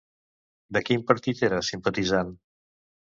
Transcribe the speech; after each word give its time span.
De 0.77 0.81
quin 0.87 1.03
partit 1.11 1.43
era 1.49 1.63
simpatitzant? 1.69 2.33